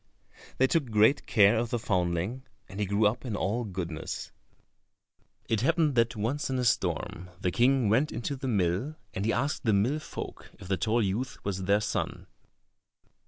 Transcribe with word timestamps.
They 0.57 0.65
took 0.65 0.89
great 0.89 1.27
care 1.27 1.55
of 1.59 1.69
the 1.69 1.77
foundling, 1.77 2.41
and 2.67 2.79
he 2.79 2.87
grew 2.87 3.05
up 3.05 3.23
in 3.23 3.35
all 3.35 3.63
goodness. 3.63 4.31
It 5.47 5.61
happened 5.61 5.93
that 5.93 6.15
once 6.15 6.49
in 6.49 6.57
a 6.57 6.65
storm, 6.65 7.29
the 7.39 7.51
King 7.51 7.87
went 7.87 8.11
into 8.11 8.35
the 8.35 8.47
mill, 8.47 8.95
and 9.13 9.25
he 9.25 9.31
asked 9.31 9.63
the 9.63 9.73
mill 9.73 9.99
folk 9.99 10.49
if 10.57 10.67
the 10.67 10.75
tall 10.75 11.03
youth 11.03 11.37
was 11.45 11.65
their 11.65 11.81
son. 11.81 12.25